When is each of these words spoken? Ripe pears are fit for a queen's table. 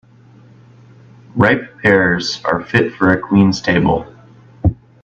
Ripe 1.35 1.77
pears 1.79 2.41
are 2.43 2.63
fit 2.63 2.91
for 2.91 3.11
a 3.13 3.19
queen's 3.21 3.61
table. 3.61 4.11